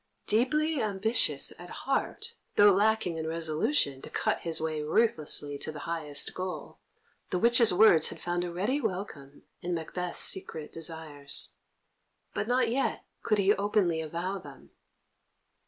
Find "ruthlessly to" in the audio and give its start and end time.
4.81-5.71